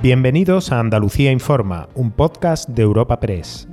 Bienvenidos 0.00 0.70
a 0.70 0.78
Andalucía 0.78 1.32
Informa, 1.32 1.88
un 1.96 2.12
podcast 2.12 2.68
de 2.68 2.82
Europa 2.82 3.18
Press. 3.18 3.66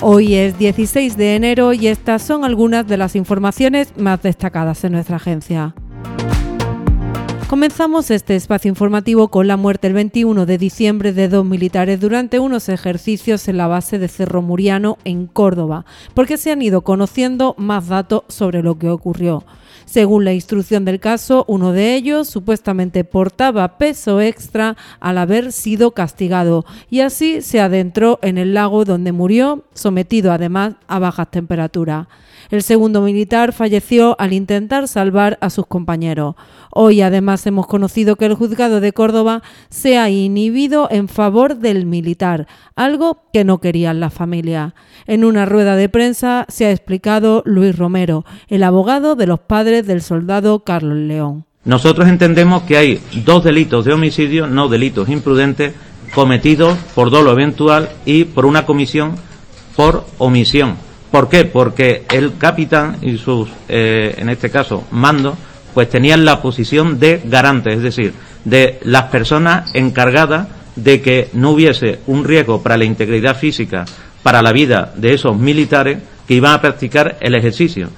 Hoy 0.00 0.34
es 0.34 0.58
16 0.58 1.16
de 1.16 1.36
enero 1.36 1.72
y 1.72 1.86
estas 1.86 2.20
son 2.22 2.44
algunas 2.44 2.88
de 2.88 2.96
las 2.96 3.14
informaciones 3.14 3.96
más 3.96 4.20
destacadas 4.20 4.82
en 4.82 4.94
nuestra 4.94 5.14
agencia. 5.16 5.76
Comenzamos 7.48 8.10
este 8.10 8.34
espacio 8.34 8.68
informativo 8.68 9.28
con 9.28 9.46
la 9.46 9.56
muerte 9.56 9.86
el 9.86 9.92
21 9.92 10.44
de 10.44 10.58
diciembre 10.58 11.12
de 11.12 11.28
dos 11.28 11.46
militares 11.46 12.00
durante 12.00 12.40
unos 12.40 12.68
ejercicios 12.68 13.46
en 13.46 13.58
la 13.58 13.68
base 13.68 14.00
de 14.00 14.08
Cerro 14.08 14.42
Muriano 14.42 14.98
en 15.04 15.28
Córdoba, 15.28 15.84
porque 16.14 16.36
se 16.36 16.50
han 16.50 16.62
ido 16.62 16.80
conociendo 16.80 17.54
más 17.58 17.86
datos 17.86 18.24
sobre 18.26 18.60
lo 18.60 18.76
que 18.76 18.90
ocurrió. 18.90 19.44
Según 19.84 20.24
la 20.24 20.32
instrucción 20.32 20.84
del 20.84 21.00
caso, 21.00 21.44
uno 21.48 21.72
de 21.72 21.94
ellos 21.94 22.28
supuestamente 22.28 23.04
portaba 23.04 23.78
peso 23.78 24.20
extra 24.20 24.76
al 25.00 25.18
haber 25.18 25.52
sido 25.52 25.92
castigado 25.92 26.64
y 26.90 27.00
así 27.00 27.42
se 27.42 27.60
adentró 27.60 28.18
en 28.22 28.38
el 28.38 28.54
lago 28.54 28.84
donde 28.84 29.12
murió, 29.12 29.64
sometido 29.74 30.32
además 30.32 30.74
a 30.88 30.98
bajas 30.98 31.30
temperaturas. 31.30 32.06
El 32.50 32.62
segundo 32.62 33.00
militar 33.00 33.52
falleció 33.52 34.16
al 34.18 34.32
intentar 34.32 34.86
salvar 34.88 35.38
a 35.40 35.50
sus 35.50 35.66
compañeros. 35.66 36.34
Hoy 36.70 37.00
además 37.00 37.46
hemos 37.46 37.66
conocido 37.66 38.16
que 38.16 38.26
el 38.26 38.34
juzgado 38.34 38.80
de 38.80 38.92
Córdoba 38.92 39.42
se 39.70 39.98
ha 39.98 40.10
inhibido 40.10 40.88
en 40.90 41.08
favor 41.08 41.56
del 41.56 41.86
militar, 41.86 42.46
algo 42.76 43.22
que 43.32 43.44
no 43.44 43.58
querían 43.60 44.00
la 44.00 44.10
familia. 44.10 44.74
En 45.06 45.24
una 45.24 45.46
rueda 45.46 45.76
de 45.76 45.88
prensa 45.88 46.46
se 46.48 46.66
ha 46.66 46.70
explicado 46.70 47.42
Luis 47.44 47.76
Romero, 47.76 48.24
el 48.48 48.62
abogado 48.62 49.16
de 49.16 49.26
los 49.26 49.40
padres 49.40 49.86
del 49.86 50.02
soldado 50.02 50.64
Carlos 50.64 50.98
León. 50.98 51.46
Nosotros 51.64 52.08
entendemos 52.08 52.64
que 52.64 52.76
hay 52.76 53.00
dos 53.24 53.44
delitos 53.44 53.84
de 53.84 53.92
homicidio, 53.92 54.46
no 54.46 54.68
delitos 54.68 55.08
imprudentes, 55.08 55.74
cometidos 56.14 56.76
por 56.94 57.10
dolo 57.10 57.32
eventual 57.32 57.88
y 58.04 58.24
por 58.24 58.46
una 58.46 58.66
comisión 58.66 59.16
por 59.74 60.04
omisión. 60.18 60.76
¿Por 61.10 61.28
qué? 61.28 61.44
Porque 61.44 62.04
el 62.10 62.36
capitán 62.38 62.98
y 63.02 63.18
sus, 63.18 63.48
eh, 63.68 64.14
en 64.18 64.28
este 64.28 64.50
caso, 64.50 64.84
mandos, 64.90 65.36
pues 65.72 65.88
tenían 65.88 66.24
la 66.24 66.40
posición 66.42 67.00
de 67.00 67.20
garantes, 67.24 67.76
es 67.76 67.82
decir, 67.82 68.14
de 68.44 68.78
las 68.82 69.04
personas 69.04 69.74
encargadas 69.74 70.48
de 70.76 71.00
que 71.00 71.28
no 71.32 71.50
hubiese 71.50 72.00
un 72.06 72.24
riesgo 72.24 72.62
para 72.62 72.76
la 72.76 72.84
integridad 72.84 73.36
física, 73.36 73.84
para 74.22 74.42
la 74.42 74.52
vida 74.52 74.92
de 74.96 75.14
esos 75.14 75.36
militares 75.36 75.98
que 76.26 76.34
iban 76.34 76.54
a 76.54 76.60
practicar 76.60 77.18
el 77.20 77.34
ejercicio. 77.34 77.90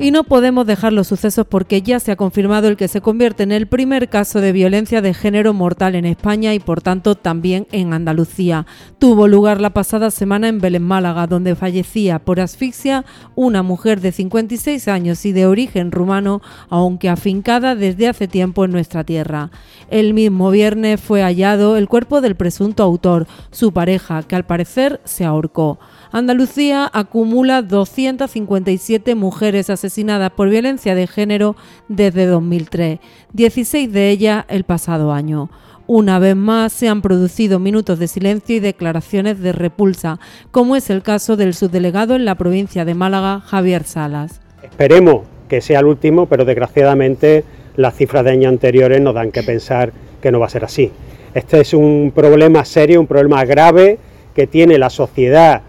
Y 0.00 0.12
no 0.12 0.22
podemos 0.22 0.64
dejar 0.64 0.92
los 0.92 1.08
sucesos 1.08 1.44
porque 1.44 1.82
ya 1.82 1.98
se 1.98 2.12
ha 2.12 2.16
confirmado 2.16 2.68
el 2.68 2.76
que 2.76 2.86
se 2.86 3.00
convierte 3.00 3.42
en 3.42 3.50
el 3.50 3.66
primer 3.66 4.08
caso 4.08 4.40
de 4.40 4.52
violencia 4.52 5.02
de 5.02 5.12
género 5.12 5.54
mortal 5.54 5.96
en 5.96 6.04
España 6.04 6.54
y 6.54 6.60
por 6.60 6.80
tanto 6.82 7.16
también 7.16 7.66
en 7.72 7.92
Andalucía. 7.92 8.64
Tuvo 9.00 9.26
lugar 9.26 9.60
la 9.60 9.70
pasada 9.70 10.12
semana 10.12 10.46
en 10.46 10.60
Belén, 10.60 10.84
Málaga, 10.84 11.26
donde 11.26 11.56
fallecía 11.56 12.20
por 12.20 12.38
asfixia 12.38 13.04
una 13.34 13.64
mujer 13.64 14.00
de 14.00 14.12
56 14.12 14.86
años 14.86 15.26
y 15.26 15.32
de 15.32 15.46
origen 15.46 15.90
rumano, 15.90 16.42
aunque 16.68 17.08
afincada 17.08 17.74
desde 17.74 18.06
hace 18.06 18.28
tiempo 18.28 18.64
en 18.64 18.70
nuestra 18.70 19.02
tierra. 19.02 19.50
El 19.90 20.14
mismo 20.14 20.52
viernes 20.52 21.00
fue 21.00 21.22
hallado 21.22 21.76
el 21.76 21.88
cuerpo 21.88 22.20
del 22.20 22.36
presunto 22.36 22.84
autor, 22.84 23.26
su 23.50 23.72
pareja, 23.72 24.22
que 24.22 24.36
al 24.36 24.46
parecer 24.46 25.00
se 25.04 25.24
ahorcó. 25.24 25.80
Andalucía 26.12 26.88
acumula 26.92 27.62
257 27.62 29.16
mujeres 29.16 29.68
asesinadas 29.70 29.87
por 30.36 30.48
violencia 30.48 30.94
de 30.94 31.06
género 31.06 31.56
desde 31.88 32.26
2003, 32.26 32.98
16 33.32 33.92
de 33.92 34.10
ellas 34.10 34.44
el 34.48 34.64
pasado 34.64 35.12
año. 35.12 35.50
Una 35.86 36.18
vez 36.18 36.36
más 36.36 36.72
se 36.72 36.88
han 36.88 37.00
producido 37.00 37.58
minutos 37.58 37.98
de 37.98 38.08
silencio 38.08 38.56
y 38.56 38.60
declaraciones 38.60 39.40
de 39.40 39.52
repulsa, 39.52 40.20
como 40.50 40.76
es 40.76 40.90
el 40.90 41.02
caso 41.02 41.36
del 41.36 41.54
subdelegado 41.54 42.14
en 42.14 42.26
la 42.26 42.34
provincia 42.34 42.84
de 42.84 42.94
Málaga, 42.94 43.40
Javier 43.40 43.84
Salas. 43.84 44.40
Esperemos 44.62 45.22
que 45.48 45.62
sea 45.62 45.80
el 45.80 45.86
último, 45.86 46.26
pero 46.26 46.44
desgraciadamente 46.44 47.44
las 47.76 47.94
cifras 47.94 48.24
de 48.24 48.32
años 48.32 48.50
anteriores 48.50 49.00
nos 49.00 49.14
dan 49.14 49.32
que 49.32 49.42
pensar 49.42 49.92
que 50.20 50.30
no 50.30 50.40
va 50.40 50.46
a 50.46 50.50
ser 50.50 50.64
así. 50.64 50.92
Este 51.32 51.60
es 51.60 51.72
un 51.72 52.12
problema 52.14 52.64
serio, 52.64 53.00
un 53.00 53.06
problema 53.06 53.44
grave 53.46 53.98
que 54.34 54.46
tiene 54.46 54.76
la 54.76 54.90
sociedad 54.90 55.62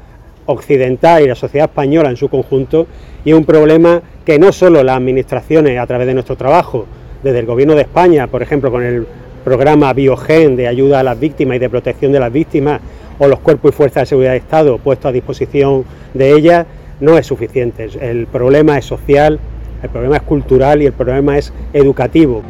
occidental 0.50 1.24
y 1.24 1.28
la 1.28 1.36
sociedad 1.36 1.70
española 1.70 2.10
en 2.10 2.18
su 2.18 2.28
conjunto 2.28 2.88
y 3.24 3.30
es 3.30 3.36
un 3.36 3.46
problema 3.46 4.02
que 4.26 4.40
no 4.40 4.52
solo 4.52 4.84
las 4.84 4.98
administraciones 4.98 5.80
a 5.80 5.86
través 5.86 6.08
de 6.08 6.14
nuestro 6.16 6.36
trabajo, 6.36 6.86
desde 7.24 7.40
el 7.40 7.46
Gobierno 7.46 7.76
de 7.76 7.82
España, 7.82 8.28
por 8.28 8.42
ejemplo, 8.42 8.72
con 8.72 8.84
el 8.84 9.06
programa 9.44 9.94
Biogen 9.94 10.56
de 10.56 10.68
ayuda 10.68 11.02
a 11.02 11.04
las 11.04 11.20
víctimas 11.20 11.58
y 11.58 11.60
de 11.60 11.70
protección 11.70 12.12
de 12.12 12.20
las 12.20 12.32
víctimas, 12.32 12.82
o 13.20 13.28
los 13.28 13.40
cuerpos 13.40 13.74
y 13.74 13.76
fuerzas 13.76 14.04
de 14.04 14.06
seguridad 14.08 14.32
de 14.32 14.38
Estado 14.38 14.78
puestos 14.78 15.10
a 15.10 15.12
disposición 15.12 15.84
de 16.14 16.32
ellas, 16.32 16.66
no 17.00 17.18
es 17.18 17.28
suficiente. 17.28 17.90
El 18.00 18.28
problema 18.28 18.78
es 18.78 18.86
social, 18.86 19.40
el 19.84 19.90
problema 19.90 20.18
es 20.18 20.24
cultural 20.24 20.82
y 20.82 20.86
el 20.86 20.94
problema 20.94 21.38
es 21.38 21.54
educativo. 21.74 22.42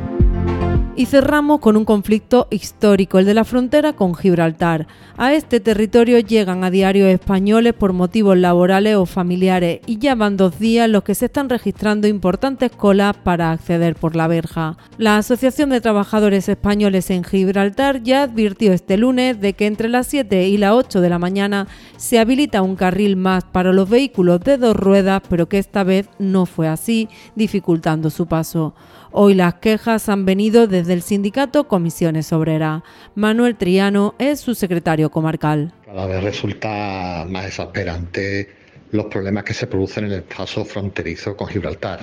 Y 1.00 1.06
cerramos 1.06 1.62
con 1.62 1.78
un 1.78 1.86
conflicto 1.86 2.50
histórico, 2.50 3.20
el 3.20 3.26
de 3.26 3.34
la 3.34 3.46
frontera 3.46 3.94
con 3.94 4.16
Gibraltar. 4.16 4.86
A 5.16 5.34
este 5.34 5.62
territorio 5.62 6.20
llegan 6.20 6.66
a 6.66 6.72
diario 6.72 7.08
españoles 7.08 7.74
por 7.74 7.94
motivos 7.94 8.38
laborales 8.38 8.98
o 8.98 9.06
familiares 9.06 9.80
y 9.86 9.98
ya 9.98 10.16
van 10.16 10.36
dos 10.36 10.60
días 10.60 10.90
los 10.90 11.04
que 11.04 11.16
se 11.16 11.28
están 11.28 11.48
registrando 11.48 12.06
importantes 12.10 12.72
colas 12.72 13.16
para 13.16 13.54
acceder 13.54 13.96
por 13.96 14.18
la 14.18 14.28
verja. 14.28 14.76
La 14.98 15.16
Asociación 15.16 15.70
de 15.70 15.80
Trabajadores 15.80 16.50
Españoles 16.50 17.10
en 17.12 17.24
Gibraltar 17.24 18.04
ya 18.04 18.24
advirtió 18.24 18.74
este 18.74 18.98
lunes 18.98 19.40
de 19.40 19.54
que 19.54 19.68
entre 19.68 19.88
las 19.88 20.06
7 20.08 20.50
y 20.50 20.58
las 20.58 20.74
8 20.74 21.00
de 21.00 21.10
la 21.10 21.18
mañana 21.18 21.68
se 21.96 22.20
habilita 22.20 22.62
un 22.62 22.76
carril 22.76 23.16
más 23.16 23.46
para 23.46 23.72
los 23.72 23.90
vehículos 23.90 24.42
de 24.42 24.58
dos 24.58 24.76
ruedas, 24.76 25.22
pero 25.30 25.48
que 25.48 25.60
esta 25.60 25.86
vez 25.86 26.10
no 26.20 26.46
fue 26.46 26.68
así, 26.68 27.08
dificultando 27.38 28.10
su 28.10 28.26
paso. 28.28 28.74
Hoy 29.12 29.34
las 29.34 29.56
quejas 29.56 30.08
han 30.08 30.26
venido 30.26 30.68
desde 30.68 30.94
el 30.94 31.02
sindicato 31.02 31.68
Comisiones 31.68 32.32
Obreras. 32.32 32.84
Manuel 33.16 33.56
Triano 33.56 34.14
es 34.20 34.40
su 34.40 34.54
secretario 34.54 35.10
comarcal. 35.10 35.74
Cada 35.84 36.06
vez 36.06 36.24
resulta 36.24 37.26
más 37.28 37.48
exasperante 37.48 38.50
los 38.92 39.08
problemas 39.08 39.44
que 39.46 39.56
se 39.56 39.66
producen 39.66 40.06
en 40.06 40.12
el 40.12 40.24
paso 40.24 40.64
fronterizo 40.64 41.36
con 41.36 41.48
Gibraltar. 41.48 42.02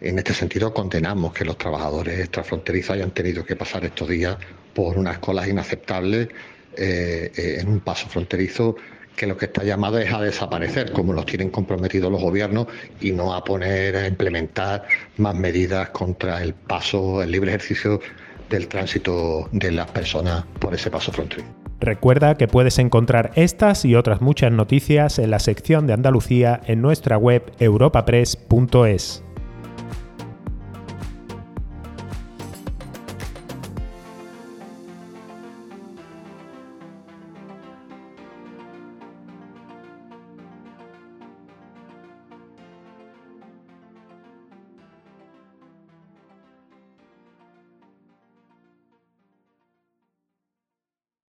En 0.00 0.18
este 0.18 0.32
sentido, 0.32 0.72
condenamos 0.72 1.34
que 1.34 1.44
los 1.44 1.58
trabajadores 1.58 2.18
extrafronterizos 2.18 2.92
hayan 2.92 3.10
tenido 3.10 3.44
que 3.44 3.54
pasar 3.54 3.84
estos 3.84 4.08
días 4.08 4.38
por 4.72 4.96
unas 4.96 5.18
colas 5.18 5.48
inaceptables 5.48 6.28
eh, 6.76 7.30
eh, 7.36 7.58
en 7.60 7.68
un 7.68 7.80
paso 7.80 8.08
fronterizo 8.08 8.76
que 9.18 9.26
lo 9.26 9.36
que 9.36 9.46
está 9.46 9.64
llamado 9.64 9.98
es 9.98 10.12
a 10.12 10.22
desaparecer, 10.22 10.92
como 10.92 11.12
los 11.12 11.26
tienen 11.26 11.50
comprometidos 11.50 12.10
los 12.10 12.22
gobiernos, 12.22 12.68
y 13.00 13.12
no 13.12 13.34
a 13.34 13.44
poner 13.44 13.96
a 13.96 14.06
implementar 14.06 14.84
más 15.18 15.34
medidas 15.34 15.90
contra 15.90 16.42
el 16.42 16.54
paso, 16.54 17.22
el 17.22 17.32
libre 17.32 17.50
ejercicio 17.50 18.00
del 18.48 18.68
tránsito 18.68 19.48
de 19.52 19.72
las 19.72 19.90
personas 19.90 20.44
por 20.58 20.72
ese 20.72 20.90
paso 20.90 21.12
fronterizo. 21.12 21.48
Recuerda 21.80 22.36
que 22.36 22.48
puedes 22.48 22.78
encontrar 22.78 23.30
estas 23.34 23.84
y 23.84 23.94
otras 23.94 24.20
muchas 24.20 24.50
noticias 24.50 25.18
en 25.18 25.30
la 25.30 25.38
sección 25.38 25.86
de 25.86 25.92
Andalucía 25.92 26.60
en 26.66 26.80
nuestra 26.80 27.18
web 27.18 27.52
europapress.es. 27.58 29.22